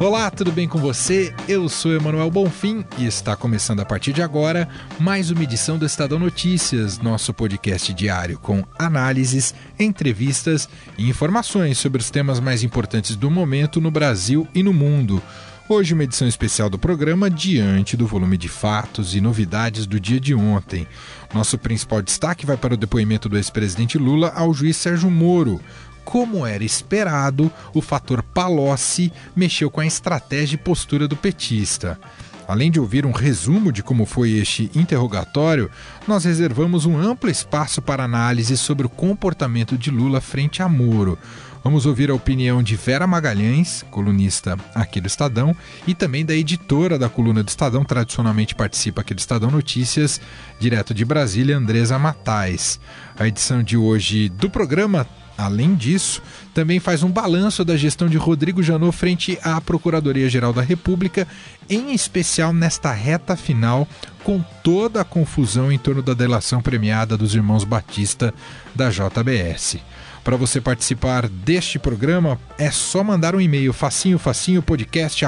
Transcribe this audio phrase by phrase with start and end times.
[0.00, 1.32] Olá, tudo bem com você?
[1.48, 4.68] Eu sou Emanuel Bonfim e está começando a partir de agora
[4.98, 10.68] mais uma edição do Estadão Notícias, nosso podcast diário com análises, entrevistas
[10.98, 15.22] e informações sobre os temas mais importantes do momento no Brasil e no mundo.
[15.66, 20.20] Hoje, uma edição especial do programa diante do volume de fatos e novidades do dia
[20.20, 20.86] de ontem.
[21.32, 25.60] Nosso principal destaque vai para o depoimento do ex-presidente Lula ao juiz Sérgio Moro.
[26.04, 31.98] Como era esperado, o fator Palocci mexeu com a estratégia e postura do petista.
[32.46, 35.70] Além de ouvir um resumo de como foi este interrogatório,
[36.06, 41.18] nós reservamos um amplo espaço para análise sobre o comportamento de Lula frente a Moro.
[41.64, 46.98] Vamos ouvir a opinião de Vera Magalhães, colunista aqui do Estadão, e também da editora
[46.98, 50.20] da coluna do Estadão, tradicionalmente participa aqui do Estadão Notícias,
[50.60, 52.78] direto de Brasília, Andresa Matais.
[53.18, 58.16] A edição de hoje do programa Além disso, também faz um balanço da gestão de
[58.16, 61.26] Rodrigo Janot frente à Procuradoria-Geral da República,
[61.68, 63.88] em especial nesta reta final,
[64.22, 68.32] com toda a confusão em torno da delação premiada dos irmãos Batista
[68.74, 69.78] da JBS.
[70.22, 75.22] Para você participar deste programa, é só mandar um e-mail facinho facinho podcast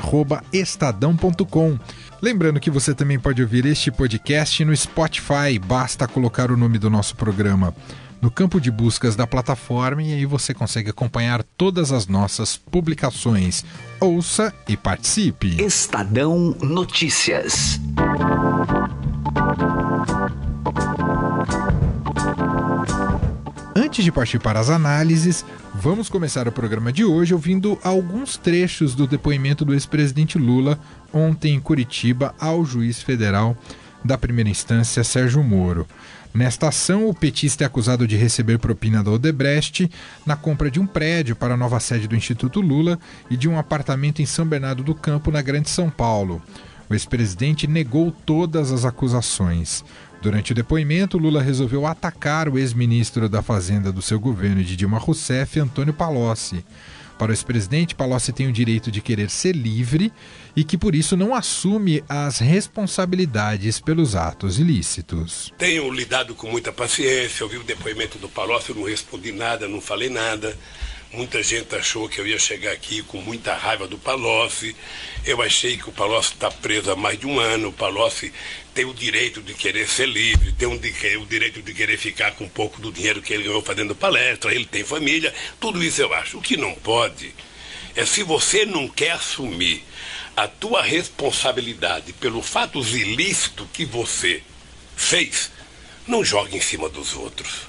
[0.51, 1.79] estadão.com.
[2.23, 6.89] Lembrando que você também pode ouvir este podcast no Spotify, basta colocar o nome do
[6.89, 7.75] nosso programa
[8.20, 13.64] no campo de buscas da plataforma e aí você consegue acompanhar todas as nossas publicações.
[14.00, 15.62] Ouça e participe.
[15.62, 17.81] Estadão Notícias.
[23.75, 28.95] Antes de partir para as análises, vamos começar o programa de hoje ouvindo alguns trechos
[28.95, 30.78] do depoimento do ex-presidente Lula
[31.12, 33.56] ontem em Curitiba ao juiz federal
[34.05, 35.86] da primeira instância Sérgio Moro.
[36.36, 39.91] Nesta ação, o petista é acusado de receber propina da Odebrecht
[40.27, 42.98] na compra de um prédio para a nova sede do Instituto Lula
[43.30, 46.42] e de um apartamento em São Bernardo do Campo, na Grande São Paulo.
[46.91, 49.83] O ex-presidente negou todas as acusações.
[50.20, 54.98] Durante o depoimento, Lula resolveu atacar o ex-ministro da Fazenda do seu governo de Dilma
[54.98, 56.63] Rousseff, Antônio Palocci.
[57.19, 60.13] Para o ex-presidente, Palocci tem o direito de querer ser livre
[60.55, 65.53] e que por isso não assume as responsabilidades pelos atos ilícitos.
[65.57, 69.81] Tenho lidado com muita paciência, ouvi o depoimento do Palocci, eu não respondi nada, não
[69.81, 70.57] falei nada.
[71.12, 74.74] Muita gente achou que eu ia chegar aqui com muita raiva do Palocci.
[75.24, 77.68] Eu achei que o Palocci está preso há mais de um ano.
[77.68, 78.33] O Palocci
[78.74, 82.48] tem o direito de querer ser livre, tem o direito de querer ficar com um
[82.48, 84.52] pouco do dinheiro que ele ganhou fazendo palestra.
[84.52, 85.33] Ele tem família.
[85.61, 86.39] Tudo isso eu acho.
[86.39, 87.33] O que não pode
[87.94, 89.83] é se você não quer assumir
[90.36, 94.42] a tua responsabilidade pelo fatos ilícitos que você
[94.94, 95.50] fez,
[96.06, 97.62] não jogue em cima dos outros.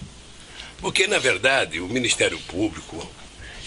[0.80, 3.10] Porque, na verdade, o Ministério Público,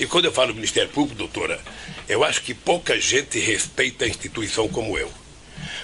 [0.01, 1.61] e quando eu falo Ministério Público, doutora,
[2.09, 5.13] eu acho que pouca gente respeita a instituição como eu.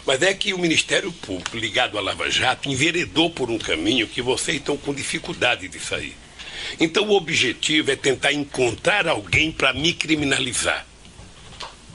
[0.07, 4.23] Mas é que o Ministério Público, ligado à Lava Jato, enveredou por um caminho que
[4.23, 6.17] vocês estão com dificuldade de sair.
[6.81, 10.87] Então o objetivo é tentar encontrar alguém para me criminalizar.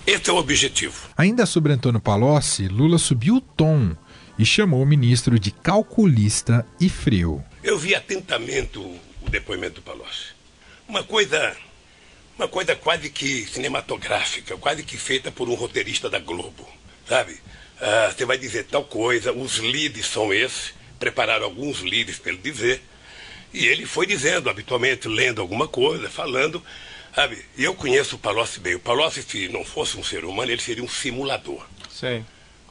[0.06, 1.10] Esse é o objetivo.
[1.18, 3.96] Ainda sobre Antônio Palocci, Lula subiu o tom
[4.38, 7.44] e chamou o ministro de calculista e frio.
[7.64, 10.36] Eu vi atentamente o, o depoimento do Palocci.
[10.88, 11.56] Uma coisa
[12.42, 16.68] uma coisa quase que cinematográfica, quase que feita por um roteirista da Globo,
[17.08, 17.40] sabe?
[17.80, 22.42] Ah, você vai dizer tal coisa, os leads são esses, prepararam alguns leads para ele
[22.42, 22.82] dizer,
[23.54, 26.64] e ele foi dizendo, habitualmente, lendo alguma coisa, falando,
[27.14, 27.46] sabe?
[27.56, 28.76] E eu conheço o Palocci bem.
[28.76, 31.64] O Palocci, se não fosse um ser humano, ele seria um simulador.
[31.90, 32.26] Sim.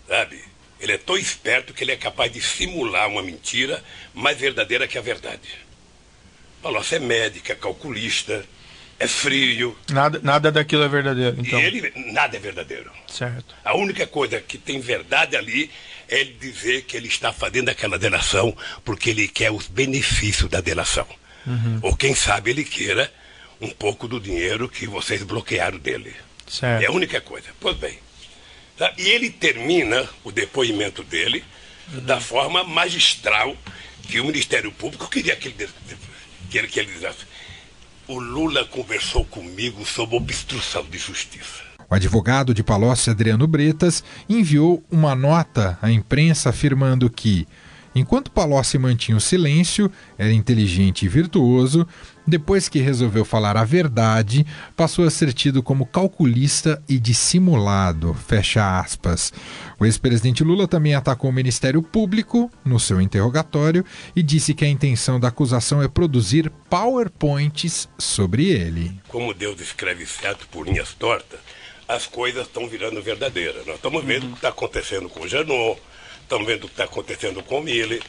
[0.08, 0.42] Sabe?
[0.80, 4.96] Ele é tão esperto que ele é capaz de simular uma mentira mais verdadeira que
[4.96, 5.48] a verdade.
[6.62, 8.44] Palocci é médico, é calculista,
[9.00, 9.76] é frio.
[9.90, 11.58] Nada, nada daquilo é verdadeiro, então.
[11.58, 12.92] E ele, nada é verdadeiro.
[13.08, 13.54] Certo.
[13.64, 15.70] A única coisa que tem verdade ali
[16.06, 18.54] é ele dizer que ele está fazendo aquela delação
[18.84, 21.06] porque ele quer os benefícios da delação.
[21.46, 21.78] Uhum.
[21.80, 23.10] Ou quem sabe ele queira
[23.58, 26.14] um pouco do dinheiro que vocês bloquearam dele.
[26.46, 26.82] Certo.
[26.82, 27.48] É a única coisa.
[27.58, 27.98] Pois bem.
[28.76, 28.92] Tá?
[28.98, 31.42] E ele termina o depoimento dele
[31.94, 32.00] uhum.
[32.04, 33.56] da forma magistral
[34.06, 35.68] que o Ministério Público queria que ele,
[36.50, 37.29] que ele, que ele dissesse
[38.10, 41.62] o Lula conversou comigo sobre obstrução de justiça.
[41.88, 47.46] O advogado de Palocci, Adriano Bretas, enviou uma nota à imprensa afirmando que
[47.94, 51.86] Enquanto Palocci mantinha o silêncio, era inteligente e virtuoso,
[52.24, 54.46] depois que resolveu falar a verdade,
[54.76, 58.14] passou a ser tido como calculista e dissimulado.
[58.14, 59.32] Fecha aspas.
[59.80, 63.84] O ex-presidente Lula também atacou o Ministério Público no seu interrogatório
[64.14, 69.00] e disse que a intenção da acusação é produzir PowerPoints sobre ele.
[69.08, 71.40] Como Deus escreve certo por linhas tortas,
[71.88, 73.66] as coisas estão virando verdadeiras.
[73.66, 75.80] Nós estamos vendo o que está acontecendo com o Janot,
[76.30, 78.00] estamos vendo o que está acontecendo com o Mille.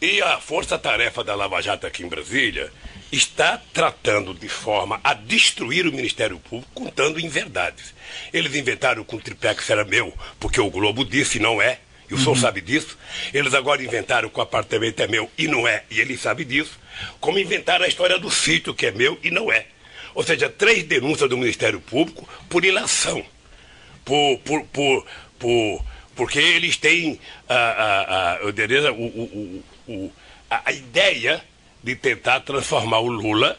[0.00, 2.72] E a força-tarefa da Lava Jato aqui em Brasília
[3.12, 7.92] está tratando de forma a destruir o Ministério Público, contando inverdades.
[8.32, 11.78] Eles inventaram com o tripé que era meu, porque o Globo disse não é,
[12.08, 12.22] e o uhum.
[12.22, 12.96] senhor sabe disso.
[13.34, 16.80] Eles agora inventaram que o apartamento é meu e não é, e ele sabe disso.
[17.20, 19.66] Como inventaram a história do sítio que é meu e não é.
[20.14, 23.22] Ou seja, três denúncias do Ministério Público por ilação.
[24.06, 25.06] Por, por, por,
[25.38, 27.18] por, porque eles têm
[27.48, 28.46] a, a, a,
[28.92, 30.12] o, o, o,
[30.50, 31.42] a, a ideia
[31.82, 33.58] de tentar transformar o Lula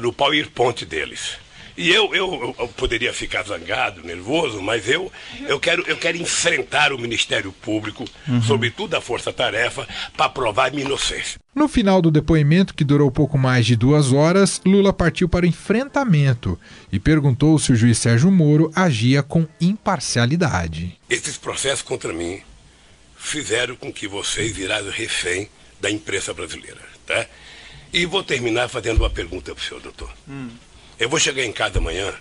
[0.00, 1.38] no PowerPoint deles.
[1.78, 5.12] E eu, eu, eu, poderia ficar zangado, nervoso, mas eu,
[5.46, 8.42] eu, quero, eu quero enfrentar o Ministério Público, uhum.
[8.42, 9.86] sobretudo a Força Tarefa,
[10.16, 11.38] para provar minha inocência.
[11.54, 15.48] No final do depoimento, que durou pouco mais de duas horas, Lula partiu para o
[15.48, 16.58] enfrentamento
[16.90, 20.98] e perguntou se o juiz Sérgio Moro agia com imparcialidade.
[21.08, 22.40] Esses processos contra mim
[23.16, 25.48] fizeram com que vocês virassem refém
[25.80, 26.80] da imprensa brasileira.
[27.06, 27.24] Tá?
[27.92, 30.12] E vou terminar fazendo uma pergunta para o senhor, doutor.
[30.28, 30.48] Hum.
[30.98, 32.12] Eu vou chegar em casa amanhã,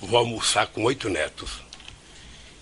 [0.00, 1.60] vou almoçar com oito netos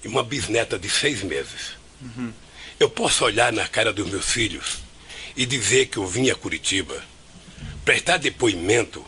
[0.03, 1.77] e uma bisneta de seis meses.
[2.03, 2.33] Uhum.
[2.81, 4.79] Eu posso olhar na cara dos meus filhos
[5.37, 7.01] e dizer que eu vim a Curitiba
[7.85, 9.05] prestar depoimento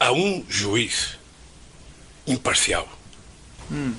[0.00, 1.16] a um juiz
[2.26, 2.88] imparcial.
[3.70, 3.94] Hum.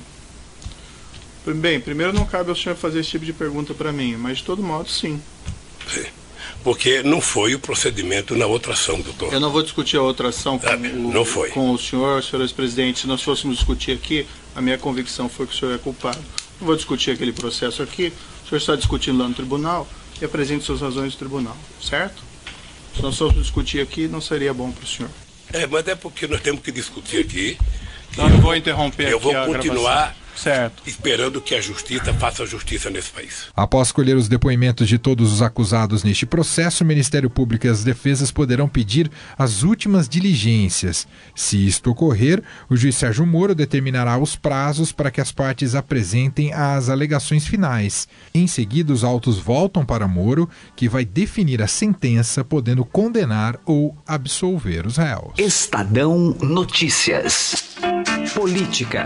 [1.46, 4.44] Bem, primeiro não cabe ao senhor fazer esse tipo de pergunta para mim, mas de
[4.44, 5.22] todo modo, sim.
[5.88, 6.25] Sim
[6.64, 9.34] porque não foi o procedimento na outra ação, doutor.
[9.34, 11.50] Eu não vou discutir a outra ação com, ah, o, não foi.
[11.50, 13.02] com o senhor, senhor ex-presidente.
[13.02, 16.20] Se nós fôssemos discutir aqui, a minha convicção foi que o senhor é culpado.
[16.60, 18.14] Não vou discutir aquele processo aqui.
[18.46, 19.88] O senhor está discutindo lá no tribunal
[20.22, 22.24] e apresente suas razões no tribunal, certo?
[22.96, 25.12] Se nós fôssemos discutir aqui, não seria bom para o senhor.
[25.52, 27.58] É, mas é porque nós temos que discutir aqui.
[28.18, 30.84] Não, não vou interromper eu aqui vou continuar Certo.
[30.86, 33.48] Esperando que a justiça faça justiça nesse país.
[33.56, 37.84] Após colher os depoimentos de todos os acusados neste processo, o Ministério Público e as
[37.84, 41.08] defesas poderão pedir as últimas diligências.
[41.36, 46.54] Se isto ocorrer, o juiz Sérgio Moro determinará os prazos para que as partes apresentem
[46.54, 48.08] as alegações finais.
[48.34, 53.96] Em seguida, os autos voltam para Moro, que vai definir a sentença, podendo condenar ou
[54.06, 55.34] absolver os réus.
[55.38, 57.76] Estadão Notícias.
[58.34, 59.04] Política.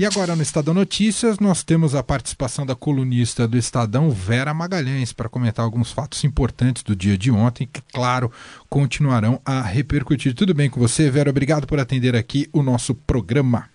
[0.00, 5.12] E agora no Estadão Notícias nós temos a participação da colunista do Estadão, Vera Magalhães,
[5.12, 8.32] para comentar alguns fatos importantes do dia de ontem, que, claro,
[8.66, 10.34] continuarão a repercutir.
[10.34, 11.28] Tudo bem com você, Vera?
[11.28, 13.68] Obrigado por atender aqui o nosso programa.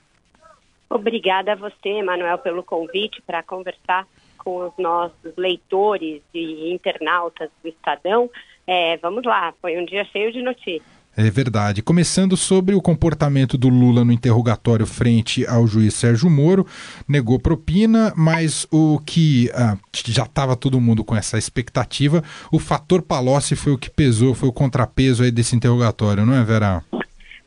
[0.90, 4.08] Obrigada a você, Manuel, pelo convite para conversar
[4.40, 8.32] com os nossos leitores e internautas do Estadão.
[8.66, 10.95] É, vamos lá, foi um dia cheio de notícias.
[11.18, 11.82] É verdade.
[11.82, 16.66] Começando sobre o comportamento do Lula no interrogatório frente ao juiz Sérgio Moro,
[17.08, 22.22] negou propina, mas o que ah, já estava todo mundo com essa expectativa,
[22.52, 26.44] o fator Palocci foi o que pesou, foi o contrapeso aí desse interrogatório, não é,
[26.44, 26.84] Vera?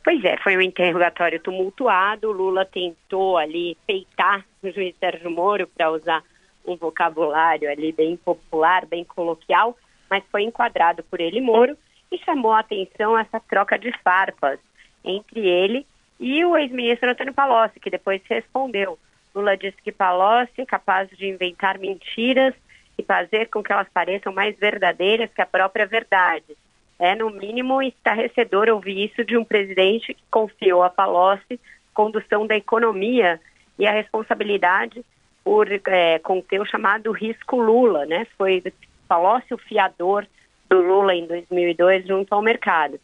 [0.02, 2.30] Pois é, foi um interrogatório tumultuado.
[2.30, 6.22] O Lula tentou ali peitar o juiz Sérgio Moro para usar
[6.66, 9.76] um vocabulário ali bem popular, bem coloquial,
[10.08, 11.76] mas foi enquadrado por ele Moro
[12.10, 14.58] e chamou a atenção essa troca de farpas
[15.04, 15.86] entre ele
[16.18, 18.98] e o ex-ministro Antônio Palocci, que depois respondeu.
[19.34, 22.54] Lula disse que Palocci é capaz de inventar mentiras
[22.98, 26.56] e fazer com que elas pareçam mais verdadeiras que a própria verdade.
[26.98, 31.60] É, no mínimo, estarrecedor ouvir isso de um presidente que confiou a Palocci
[31.94, 33.40] condução da economia
[33.76, 35.04] e a responsabilidade
[35.42, 38.24] por é, conter o chamado risco Lula, né?
[38.36, 38.62] Foi
[39.08, 40.26] Palocci o fiador
[40.68, 43.00] do Lula em 2002 junto ao mercado.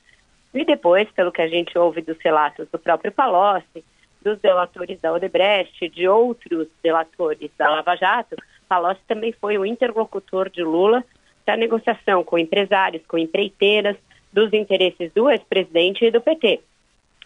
[0.52, 3.84] E depois, pelo que a gente ouve dos relatos do próprio Palocci,
[4.22, 8.36] dos delatores da Odebrecht, de outros delatores da Lava Jato,
[8.68, 11.04] Palocci também foi o interlocutor de Lula
[11.44, 13.96] da negociação com empresários, com empreiteiras,
[14.32, 16.60] dos interesses do ex-presidente e do PT.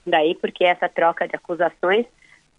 [0.06, 2.04] Daí porque essa troca de acusações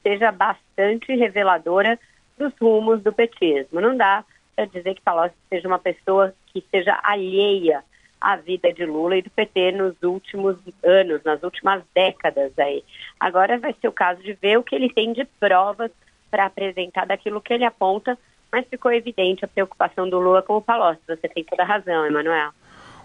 [0.02, 2.00] seja bastante reveladora
[2.38, 3.80] dos rumos do petismo.
[3.80, 4.24] Não dá
[4.56, 7.84] para dizer que Palocci seja uma pessoa que seja alheia
[8.20, 12.84] à vida de Lula e do PT nos últimos anos, nas últimas décadas aí.
[13.20, 15.92] Agora vai ser o caso de ver o que ele tem de provas
[16.30, 18.18] para apresentar daquilo que ele aponta
[18.52, 21.02] mas ficou evidente a preocupação do Lula com o Palocci.
[21.08, 22.52] Você tem toda a razão, Emanuel.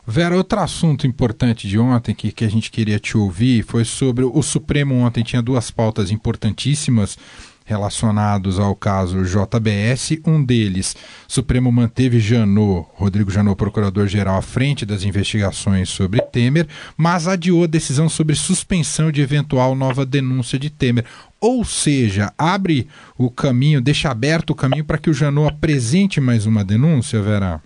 [0.06, 4.22] Vera, outro assunto importante de ontem que, que a gente queria te ouvir foi sobre
[4.22, 7.16] o Supremo ontem tinha duas pautas importantíssimas
[7.64, 10.20] relacionados ao caso JBS.
[10.26, 10.94] Um deles,
[11.26, 16.66] Supremo manteve Janot, Rodrigo Janot, procurador-geral, à frente das investigações sobre Temer,
[16.96, 21.04] mas adiou a decisão sobre suspensão de eventual nova denúncia de Temer.
[21.40, 26.46] Ou seja, abre o caminho, deixa aberto o caminho para que o Janot apresente mais
[26.46, 27.60] uma denúncia, Vera?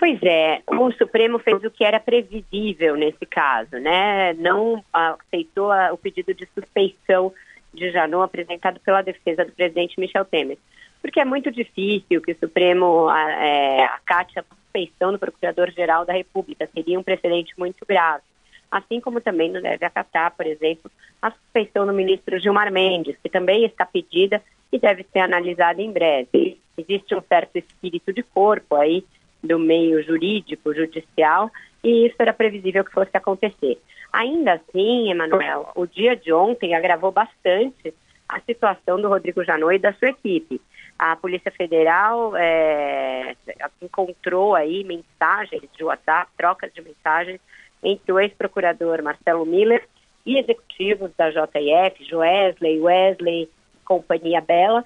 [0.00, 4.32] Pois é, o Supremo fez o que era previsível nesse caso, né?
[4.32, 7.30] Não aceitou o pedido de suspeição
[7.72, 10.58] de Janot apresentado pela defesa do presidente Michel Temer.
[11.00, 16.68] Porque é muito difícil que o Supremo é, acate a suspeição do Procurador-Geral da República.
[16.74, 18.22] Seria um precedente muito grave.
[18.70, 23.28] Assim como também não deve acatar, por exemplo, a suspeição do ministro Gilmar Mendes, que
[23.28, 26.60] também está pedida e deve ser analisada em breve.
[26.76, 29.04] Existe um certo espírito de corpo aí
[29.42, 31.50] do meio jurídico, judicial,
[31.82, 33.80] e isso era previsível que fosse acontecer.
[34.12, 37.94] Ainda assim, Emanuel, o dia de ontem agravou bastante
[38.28, 40.60] a situação do Rodrigo Janot e da sua equipe.
[40.98, 43.34] A Polícia Federal é,
[43.80, 47.40] encontrou aí mensagens de WhatsApp, trocas de mensagens
[47.82, 49.82] entre o ex-procurador Marcelo Miller
[50.26, 53.48] e executivos da JF, Joesley, Wesley,
[53.84, 54.84] Companhia Bela,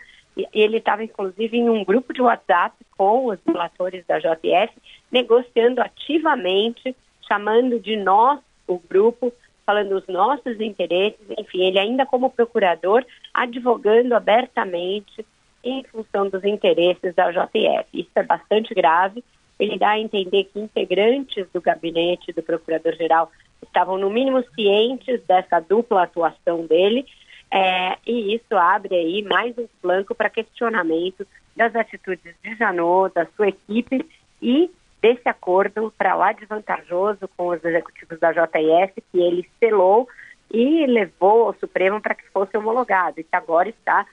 [0.53, 4.73] ele estava inclusive em um grupo de WhatsApp com os relatores da JF,
[5.11, 6.95] negociando ativamente,
[7.29, 9.33] chamando de nós o grupo,
[9.65, 15.25] falando os nossos interesses, enfim, ele ainda como procurador, advogando abertamente
[15.63, 17.87] em função dos interesses da JF.
[17.93, 19.25] Isso é bastante grave.
[19.59, 23.31] Ele dá a entender que integrantes do gabinete do procurador-geral
[23.63, 27.07] estavam, no mínimo, cientes dessa dupla atuação dele,
[27.51, 33.27] é, e isso abre aí mais um flanco para questionamento das atitudes de Janot, da
[33.37, 34.05] sua equipe
[34.43, 34.71] e
[35.01, 40.09] desse acordo para lá desvantajoso com os executivos da JF, que ele selou
[40.51, 44.07] e levou ao Supremo para que fosse homologado, e que agora está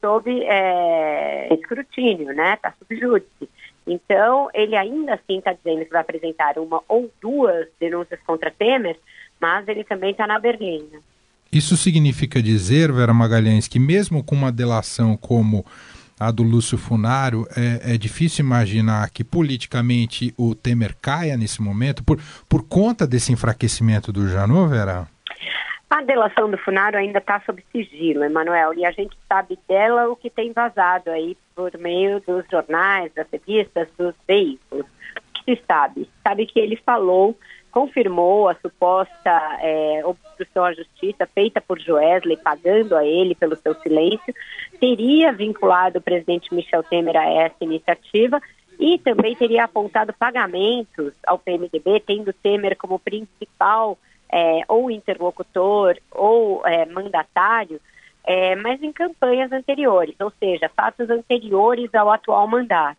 [0.00, 2.54] sob é, escrutínio, né?
[2.54, 3.48] Está sob júdice.
[3.86, 8.98] Então, ele ainda assim está dizendo que vai apresentar uma ou duas denúncias contra Temer,
[9.40, 11.00] mas ele também está na berlinda.
[11.52, 15.64] Isso significa dizer, Vera Magalhães, que mesmo com uma delação como
[16.20, 22.02] a do Lúcio Funaro, é, é, difícil imaginar que politicamente o Temer caia nesse momento
[22.02, 25.06] por, por conta desse enfraquecimento do Janot, Vera?
[25.88, 30.16] A delação do Funaro ainda está sob sigilo, Emanuel, e a gente sabe dela o
[30.16, 34.84] que tem vazado aí por meio dos jornais, das revistas, dos veículos.
[34.84, 36.10] O que se sabe?
[36.22, 37.38] Sabe que ele falou
[37.78, 43.72] confirmou a suposta é, obstrução à justiça feita por Joesley, pagando a ele pelo seu
[43.74, 44.34] silêncio,
[44.80, 48.40] teria vinculado o presidente Michel Temer a essa iniciativa
[48.80, 53.96] e também teria apontado pagamentos ao PMDB, tendo Temer como principal
[54.28, 57.80] é, ou interlocutor ou é, mandatário,
[58.26, 62.98] é, mas em campanhas anteriores, ou seja, fatos anteriores ao atual mandato.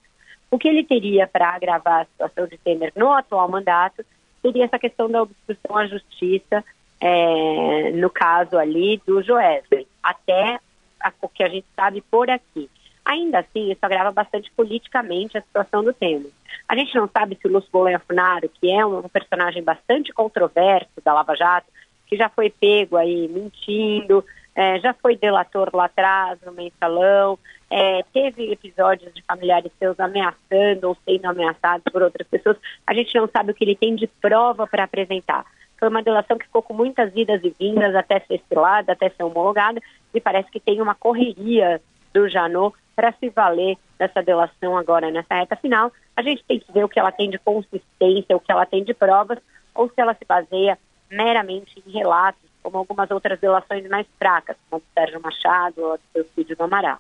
[0.50, 4.06] O que ele teria para agravar a situação de Temer no atual mandato
[4.42, 6.64] seria essa questão da obstrução à justiça,
[7.02, 10.60] é, no caso ali do Joesley, até
[11.02, 12.70] a, o que a gente sabe por aqui.
[13.06, 16.32] Ainda assim, isso agrava bastante politicamente a situação do Temer.
[16.68, 21.02] A gente não sabe se o Lúcio Bolonha Funaro, que é um personagem bastante controverso
[21.04, 21.68] da Lava Jato,
[22.06, 24.24] que já foi pego aí mentindo,
[24.56, 30.88] é, já foi delator lá atrás, no mensalão, é, teve episódios de familiares seus ameaçando
[30.88, 32.58] ou sendo ameaçados por outras pessoas.
[32.86, 35.46] A gente não sabe o que ele tem de prova para apresentar.
[35.78, 39.24] Foi uma delação que ficou com muitas idas e vindas até ser estelada, até ser
[39.24, 39.80] homologada,
[40.14, 41.82] e parece que tem uma correria
[42.14, 45.92] do Janot para se valer dessa delação agora nessa reta final.
[46.18, 48.84] A gente tem que ver o que ela tem de consistência, o que ela tem
[48.84, 49.40] de provas,
[49.74, 50.78] ou se ela se baseia
[51.10, 56.24] meramente em relatos, como algumas outras delações mais fracas, como o Sérgio Machado ou o
[56.36, 57.00] filho do Amaral.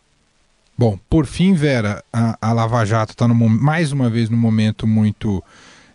[0.80, 5.44] Bom, por fim, Vera, a, a Lava Jato está mais uma vez num momento muito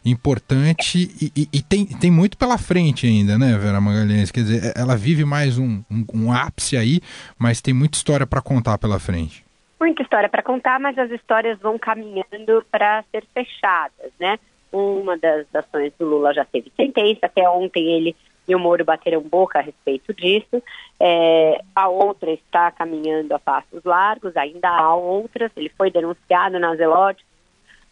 [0.05, 4.31] importante e, e, e, tem, tem muito pela frente ainda, né, Vera Magalhães?
[4.31, 7.01] Quer dizer, ela vive mais um, um, um ápice aí,
[7.39, 9.43] mas tem muita história para contar pela frente.
[9.81, 14.39] Muita história para contar, mas as histórias vão caminhando para ser fechadas, né?
[14.71, 18.15] Uma das ações do Lula já teve sentença, até ontem ele
[18.47, 20.63] e o Moro bateram boca a respeito disso.
[21.01, 26.75] É, a outra está caminhando a passos largos, ainda há outras, ele foi denunciado na
[26.77, 27.25] Zelote.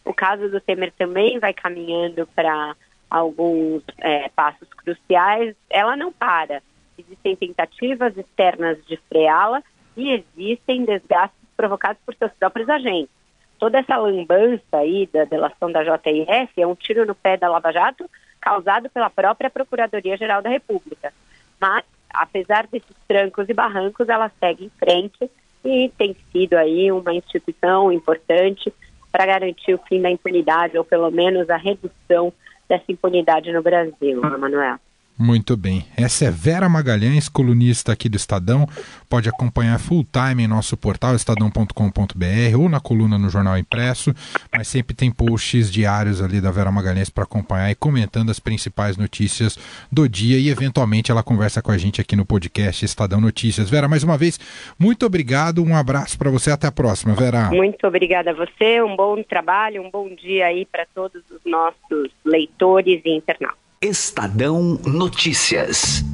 [0.04, 2.76] O caso do Temer também vai caminhando para
[3.08, 5.54] alguns é, passos cruciais.
[5.70, 6.62] Ela não para.
[6.98, 9.62] Existem tentativas externas de freá-la
[9.96, 13.10] e existem desgastes provocados por seus próprios agentes.
[13.58, 17.70] toda essa lambança aí da delação da JIS é um tiro no pé da Lava
[17.70, 18.08] Jato
[18.42, 21.14] causado pela própria Procuradoria-Geral da República.
[21.60, 25.30] Mas, apesar desses trancos e barrancos, ela segue em frente
[25.64, 28.72] e tem sido aí uma instituição importante
[29.12, 32.32] para garantir o fim da impunidade, ou pelo menos a redução
[32.68, 34.78] dessa impunidade no Brasil, Manuel.
[35.22, 35.86] Muito bem.
[35.96, 38.66] Essa é Vera Magalhães, colunista aqui do Estadão.
[39.08, 44.12] Pode acompanhar full time em nosso portal estadão.com.br ou na coluna no Jornal Impresso,
[44.52, 48.96] mas sempre tem posts diários ali da Vera Magalhães para acompanhar e comentando as principais
[48.96, 49.56] notícias
[49.92, 53.70] do dia e eventualmente ela conversa com a gente aqui no podcast Estadão Notícias.
[53.70, 54.40] Vera, mais uma vez,
[54.76, 57.48] muito obrigado, um abraço para você, até a próxima, Vera.
[57.48, 62.10] Muito obrigada a você, um bom trabalho, um bom dia aí para todos os nossos
[62.24, 63.61] leitores e internautas.
[63.82, 66.04] Estadão Notícias.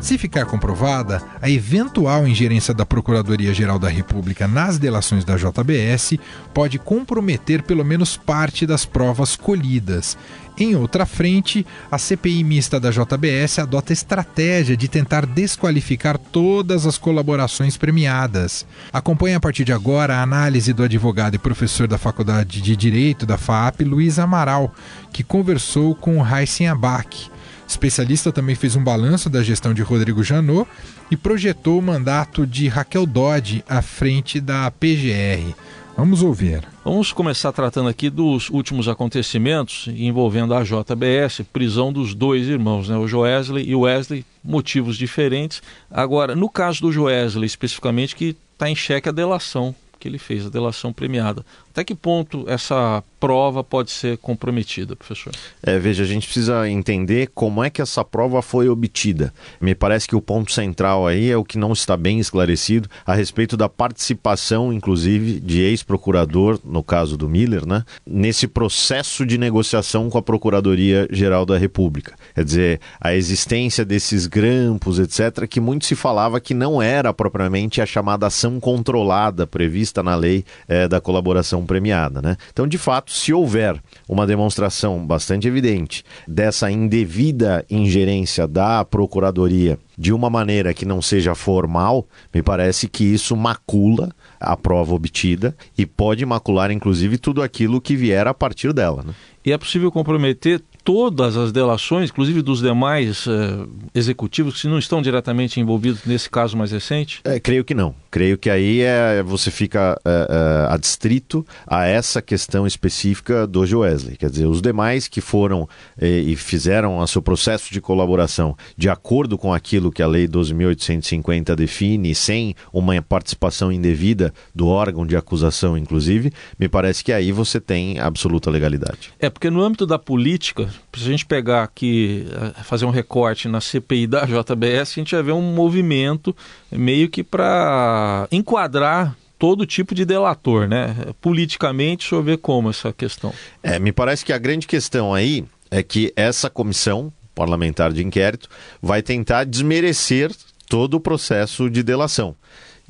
[0.00, 6.18] Se ficar comprovada, a eventual ingerência da Procuradoria-Geral da República nas delações da JBS
[6.54, 10.16] pode comprometer pelo menos parte das provas colhidas.
[10.60, 16.98] Em outra frente, a CPI mista da JBS adota estratégia de tentar desqualificar todas as
[16.98, 18.66] colaborações premiadas.
[18.92, 23.24] Acompanhe a partir de agora a análise do advogado e professor da Faculdade de Direito
[23.24, 24.74] da FAP, Luiz Amaral,
[25.10, 27.30] que conversou com o Heisen Abac
[27.70, 30.68] especialista também fez um balanço da gestão de Rodrigo Janot
[31.10, 35.54] e projetou o mandato de Raquel Dodge à frente da PGR.
[36.00, 36.66] Vamos ouvir.
[36.82, 42.96] Vamos começar tratando aqui dos últimos acontecimentos envolvendo a JBS, prisão dos dois irmãos, né?
[42.96, 45.62] o Joesley e o Wesley, motivos diferentes.
[45.90, 50.46] Agora, no caso do Joesley especificamente, que está em xeque a delação que ele fez,
[50.46, 51.44] a delação premiada.
[51.70, 55.32] Até que ponto essa prova pode ser comprometida, professor?
[55.62, 59.32] É, veja, a gente precisa entender como é que essa prova foi obtida.
[59.60, 63.14] Me parece que o ponto central aí é o que não está bem esclarecido a
[63.14, 70.08] respeito da participação, inclusive, de ex-procurador, no caso do Miller, né, nesse processo de negociação
[70.08, 72.14] com a Procuradoria-Geral da República.
[72.34, 77.80] Quer dizer, a existência desses grampos, etc., que muito se falava que não era propriamente
[77.80, 82.20] a chamada ação controlada prevista na lei é, da colaboração premiada.
[82.20, 82.36] Né?
[82.52, 90.12] Então, de fato, se houver uma demonstração bastante evidente dessa indevida ingerência da Procuradoria de
[90.12, 95.84] uma maneira que não seja formal, me parece que isso macula a prova obtida e
[95.84, 99.02] pode macular, inclusive, tudo aquilo que vier a partir dela.
[99.02, 99.12] Né?
[99.44, 105.00] E é possível comprometer todas as delações, inclusive dos demais uh, executivos que não estão
[105.00, 107.20] diretamente envolvidos nesse caso mais recente?
[107.24, 107.94] É, creio que não.
[108.10, 114.16] Creio que aí é, você fica é, é, adstrito a essa questão específica do Joesley.
[114.16, 115.68] Quer dizer, os demais que foram
[116.00, 121.54] e fizeram o seu processo de colaboração de acordo com aquilo que a Lei 12.850
[121.54, 127.60] define, sem uma participação indevida do órgão de acusação, inclusive, me parece que aí você
[127.60, 129.12] tem absoluta legalidade.
[129.18, 133.48] É, porque no âmbito da política, se a gente pegar aqui, eh, fazer um recorte
[133.48, 136.34] na CPI da JBS, a gente vai ver um movimento
[136.70, 140.94] meio que para enquadrar todo tipo de delator, né?
[141.20, 143.32] Politicamente, deixa eu ver como essa questão.
[143.62, 148.48] É, me parece que a grande questão aí é que essa comissão parlamentar de inquérito
[148.82, 150.30] vai tentar desmerecer
[150.68, 152.36] todo o processo de delação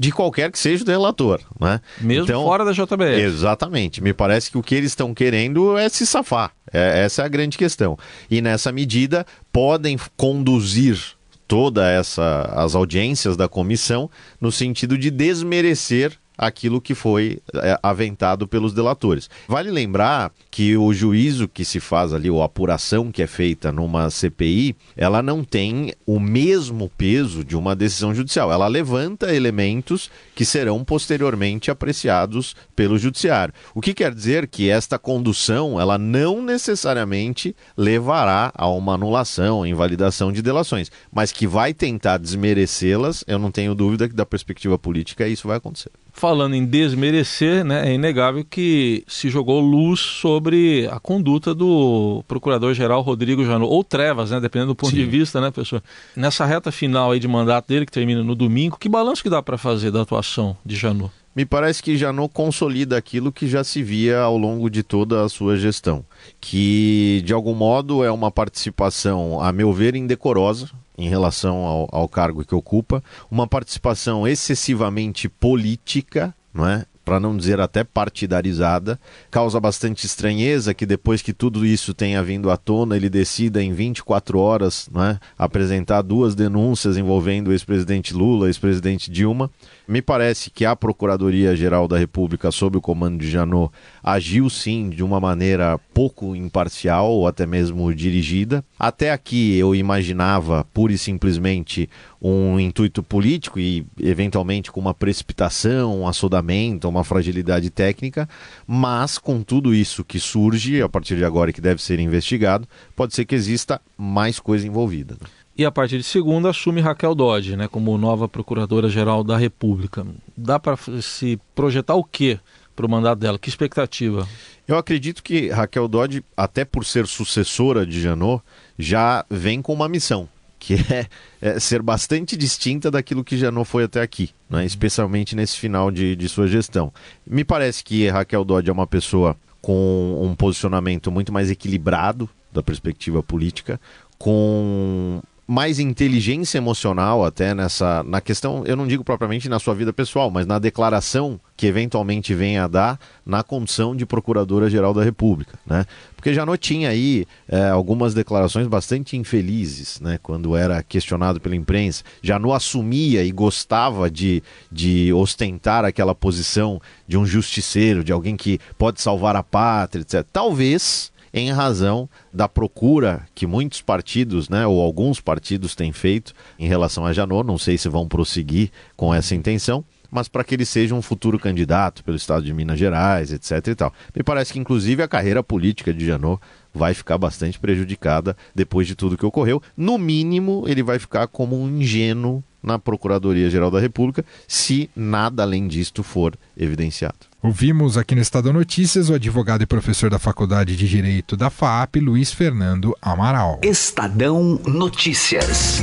[0.01, 1.43] de qualquer que seja o delator.
[1.61, 1.79] Né?
[2.01, 3.23] Mesmo então, fora da JBS.
[3.23, 4.03] Exatamente.
[4.03, 6.53] Me parece que o que eles estão querendo é se safar.
[6.73, 7.99] É, essa é a grande questão.
[8.31, 10.99] E nessa medida podem conduzir
[11.47, 14.09] toda essa as audiências da comissão
[14.41, 19.29] no sentido de desmerecer aquilo que foi é, aventado pelos delatores.
[19.47, 23.71] Vale lembrar que o juízo que se faz ali, ou a apuração que é feita
[23.71, 28.51] numa CPI, ela não tem o mesmo peso de uma decisão judicial.
[28.51, 33.53] Ela levanta elementos que serão posteriormente apreciados pelo judiciário.
[33.75, 40.33] O que quer dizer que esta condução, ela não necessariamente levará a uma anulação, invalidação
[40.33, 45.29] de delações, mas que vai tentar desmerecê-las, eu não tenho dúvida que da perspectiva política
[45.29, 50.99] isso vai acontecer falando em desmerecer, né, é inegável que se jogou luz sobre a
[50.99, 54.97] conduta do procurador-geral Rodrigo Janot, ou Trevas, né, dependendo do ponto Sim.
[54.97, 55.83] de vista, né, pessoal.
[56.15, 59.43] Nessa reta final aí de mandato dele, que termina no domingo, que balanço que dá
[59.43, 61.13] para fazer da atuação de Janot?
[61.35, 65.29] Me parece que Janot consolida aquilo que já se via ao longo de toda a
[65.29, 66.05] sua gestão,
[66.41, 70.69] que de algum modo é uma participação, a meu ver, indecorosa,
[71.01, 76.85] em relação ao, ao cargo que ocupa, uma participação excessivamente política, não é?
[77.05, 78.99] Para não dizer até partidarizada.
[79.31, 83.73] Causa bastante estranheza que depois que tudo isso tenha vindo à tona, ele decida em
[83.73, 89.51] 24 horas né, apresentar duas denúncias envolvendo o ex-presidente Lula, ex-presidente Dilma.
[89.89, 95.03] Me parece que a Procuradoria-Geral da República, sob o comando de Janot, agiu sim de
[95.03, 98.65] uma maneira pouco imparcial ou até mesmo dirigida.
[98.79, 101.91] Até aqui eu imaginava pura e simplesmente
[102.23, 108.29] um intuito político e eventualmente com uma precipitação, um assodamento, uma fragilidade técnica,
[108.67, 112.69] mas com tudo isso que surge a partir de agora e que deve ser investigado,
[112.95, 115.17] pode ser que exista mais coisa envolvida.
[115.57, 120.07] E a partir de segunda assume Raquel Dodge, né, como nova procuradora-geral da República.
[120.37, 122.39] Dá para se projetar o quê
[122.75, 123.39] para o mandato dela?
[123.39, 124.27] Que expectativa?
[124.67, 128.43] Eu acredito que Raquel Dodge, até por ser sucessora de Janot,
[128.79, 130.29] já vem com uma missão,
[130.61, 131.07] que é,
[131.41, 136.15] é ser bastante distinta daquilo que Janot foi até aqui, né, especialmente nesse final de,
[136.15, 136.93] de sua gestão.
[137.27, 142.63] Me parece que Raquel Dodge é uma pessoa com um posicionamento muito mais equilibrado da
[142.63, 143.81] perspectiva política,
[144.19, 149.93] com mais inteligência emocional até nessa na questão, eu não digo propriamente na sua vida
[149.93, 155.59] pessoal, mas na declaração que eventualmente venha a dar na condição de Procuradora-Geral da República,
[155.67, 155.85] né?
[156.15, 160.21] Porque já tinha aí é, algumas declarações bastante infelizes, né?
[160.23, 167.19] Quando era questionado pela imprensa, já assumia e gostava de, de ostentar aquela posição de
[167.19, 170.25] um justiceiro, de alguém que pode salvar a pátria, etc.
[170.33, 176.67] Talvez em razão da procura que muitos partidos, né, ou alguns partidos têm feito em
[176.67, 180.65] relação a Janot, não sei se vão prosseguir com essa intenção, mas para que ele
[180.65, 183.95] seja um futuro candidato pelo estado de Minas Gerais, etc e tal.
[184.15, 186.43] Me parece que inclusive a carreira política de Janot
[186.75, 189.63] vai ficar bastante prejudicada depois de tudo que ocorreu.
[189.77, 195.67] No mínimo, ele vai ficar como um ingênuo na Procuradoria-Geral da República, se nada além
[195.67, 197.31] disto for evidenciado.
[197.43, 201.97] Ouvimos aqui no Estadão Notícias o advogado e professor da Faculdade de Direito da FAAP,
[201.97, 203.59] Luiz Fernando Amaral.
[203.63, 205.81] Estadão Notícias.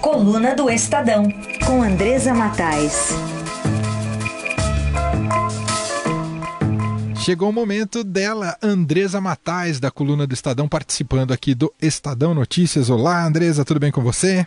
[0.00, 1.28] Coluna do Estadão,
[1.64, 3.14] com Andresa Matais.
[7.26, 12.88] Chegou o momento dela, Andresa Matais, da coluna do Estadão, participando aqui do Estadão Notícias.
[12.88, 14.46] Olá, Andresa, tudo bem com você?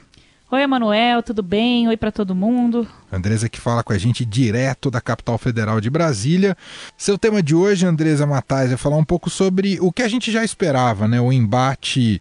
[0.51, 1.87] Oi, Emanuel, tudo bem?
[1.87, 2.87] Oi para todo mundo.
[3.11, 6.57] Andresa que fala com a gente direto da capital federal de Brasília.
[6.97, 10.31] Seu tema de hoje, Andresa Matais, é falar um pouco sobre o que a gente
[10.31, 11.21] já esperava, né?
[11.21, 12.19] O embate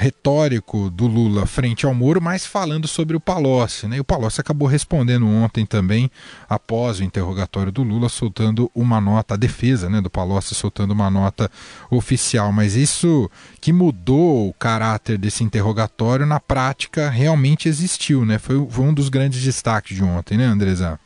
[0.00, 3.86] retórico do Lula frente ao Moro, mas falando sobre o Palocci.
[3.86, 3.98] Né?
[3.98, 6.10] E o Palocci acabou respondendo ontem também,
[6.48, 11.10] após o interrogatório do Lula, soltando uma nota, a defesa né, do Palocci soltando uma
[11.10, 11.50] nota
[11.90, 12.50] oficial.
[12.50, 18.24] Mas isso que mudou o caráter desse interrogatório, na prática, realmente existiu.
[18.24, 18.38] Né?
[18.38, 20.98] Foi, foi um dos grandes destaques de ontem, né, Andresa?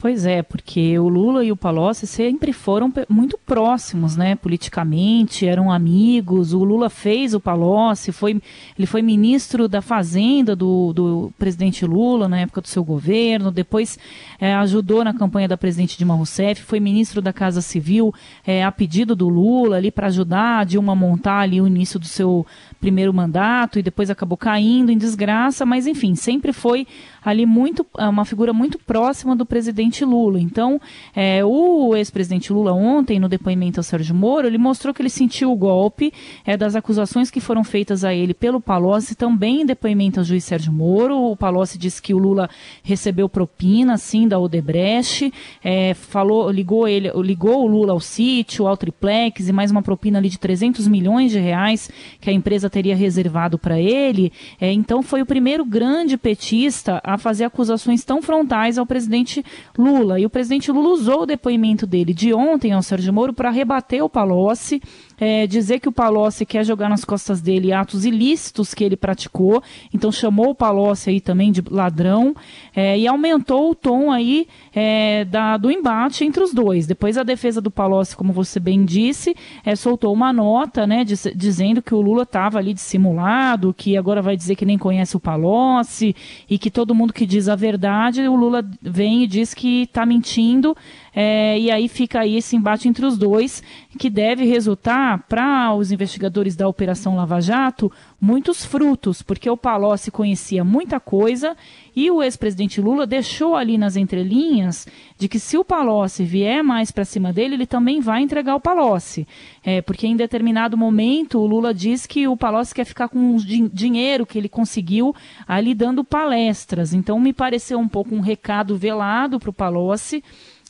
[0.00, 5.70] Pois é, porque o Lula e o Palocci sempre foram muito próximos, né, politicamente, eram
[5.70, 6.54] amigos.
[6.54, 8.40] O Lula fez o Palocci, foi,
[8.78, 13.98] ele foi ministro da Fazenda do, do presidente Lula na época do seu governo, depois
[14.40, 18.14] é, ajudou na campanha da presidente Dilma Rousseff, foi ministro da Casa Civil
[18.46, 22.00] é, a pedido do Lula ali para ajudar a Dilma a montar ali o início
[22.00, 22.46] do seu
[22.80, 26.86] primeiro mandato e depois acabou caindo em desgraça, mas enfim, sempre foi
[27.22, 30.40] ali muito é, uma figura muito próxima do presidente Lula.
[30.40, 30.80] Então,
[31.14, 35.50] é, o ex-presidente Lula ontem, no depoimento ao Sérgio Moro, ele mostrou que ele sentiu
[35.50, 36.12] o golpe
[36.44, 40.44] é, das acusações que foram feitas a ele pelo Palocci, também em depoimento ao juiz
[40.44, 41.16] Sérgio Moro.
[41.16, 42.48] O Palocci disse que o Lula
[42.82, 48.76] recebeu propina, sim, da Odebrecht, é, falou, ligou ele, ligou o Lula ao sítio, ao
[48.76, 52.96] triplex e mais uma propina ali de 300 milhões de reais que a empresa teria
[52.96, 54.32] reservado para ele.
[54.60, 59.44] É, então foi o primeiro grande petista a fazer acusações tão frontais ao presidente
[59.80, 60.20] Lula.
[60.20, 64.04] E o presidente Lula usou o depoimento dele de ontem ao Sérgio Moro para rebater
[64.04, 64.80] o Palocci
[65.20, 69.62] é, dizer que o Palocci quer jogar nas costas dele atos ilícitos que ele praticou,
[69.92, 72.34] então chamou o Palocci aí também de ladrão
[72.74, 76.86] é, e aumentou o tom aí é, da, do embate entre os dois.
[76.86, 81.26] Depois a defesa do Palocci, como você bem disse, é, soltou uma nota, né, diz,
[81.36, 85.20] dizendo que o Lula estava ali dissimulado, que agora vai dizer que nem conhece o
[85.20, 86.16] Palocci
[86.48, 90.06] e que todo mundo que diz a verdade, o Lula vem e diz que está
[90.06, 90.74] mentindo
[91.14, 93.62] é, e aí fica aí esse embate entre os dois,
[93.98, 100.10] que deve resultar para os investigadores da Operação Lava Jato muitos frutos, porque o Palocci
[100.10, 101.56] conhecia muita coisa
[101.96, 104.86] e o ex-presidente Lula deixou ali nas entrelinhas
[105.18, 108.60] de que se o Palocci vier mais para cima dele, ele também vai entregar o
[108.60, 109.26] Palocci.
[109.64, 113.38] É, porque em determinado momento o Lula diz que o Palocci quer ficar com o
[113.38, 115.14] din dinheiro que ele conseguiu
[115.48, 116.92] ali dando palestras.
[116.92, 120.22] Então me pareceu um pouco um recado velado para o Palocci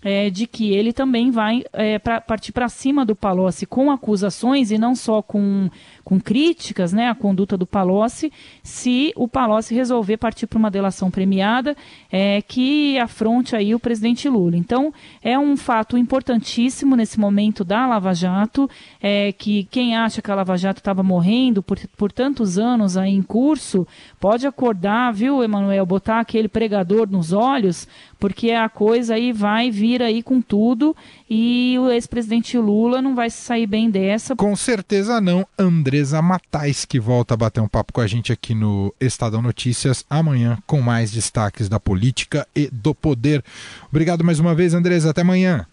[0.02, 4.70] é, de que ele também vai é, pra, partir para cima do Palocci com acusações
[4.70, 5.68] e não só com,
[6.04, 8.32] com críticas né, à conduta do Palocci,
[8.62, 11.76] se o Palocci resolver partir para uma delação premiada
[12.10, 14.56] é, que afronte aí o presidente Lula.
[14.56, 18.68] Então, é um fato importantíssimo nesse momento da Lava Jato,
[19.00, 23.12] é, que quem acha que a Lava Jato estava morrendo por, por tantos anos aí
[23.12, 23.86] em curso,
[24.18, 27.86] pode acordar, viu, Emanuel, botar aquele pregador nos olhos,
[28.20, 30.94] porque a coisa aí vai vir aí com tudo
[31.28, 34.36] e o ex-presidente Lula não vai sair bem dessa.
[34.36, 35.46] Com certeza não.
[35.58, 40.04] Andresa Matais, que volta a bater um papo com a gente aqui no Estadão Notícias
[40.08, 43.42] amanhã com mais destaques da política e do poder.
[43.88, 45.10] Obrigado mais uma vez, Andresa.
[45.10, 45.66] Até amanhã.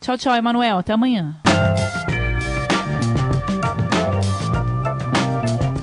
[0.00, 0.78] Tchau, tchau, Emanuel.
[0.78, 1.36] Até amanhã.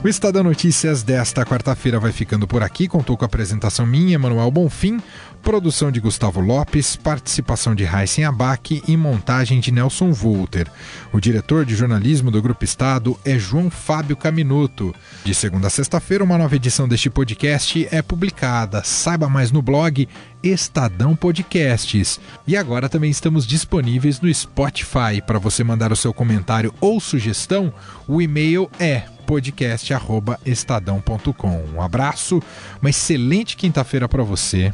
[0.03, 2.87] O Estadão Notícias desta quarta-feira vai ficando por aqui.
[2.87, 5.01] Contou com a apresentação minha, Manuel Bonfim,
[5.47, 10.69] produção de Gustavo Lopes, participação de Raíssen Abac e montagem de Nelson Volter.
[11.13, 14.93] O diretor de jornalismo do Grupo Estado é João Fábio Caminuto.
[15.23, 18.83] De segunda a sexta-feira, uma nova edição deste podcast é publicada.
[18.83, 20.05] Saiba mais no blog
[20.43, 22.19] Estadão Podcasts.
[22.45, 25.21] E agora também estamos disponíveis no Spotify.
[25.25, 27.73] Para você mandar o seu comentário ou sugestão,
[28.05, 31.63] o e-mail é podcast@estadão.com.
[31.73, 32.43] Um abraço,
[32.81, 34.73] uma excelente quinta-feira para você